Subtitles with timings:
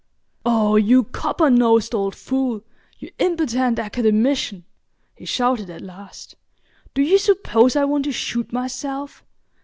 [0.43, 4.65] "Oh, you copper nosed old fool—you impotent Academician!"
[5.13, 6.35] he shouted at last.
[6.95, 9.23] "Do you suppose I want to shoot myself?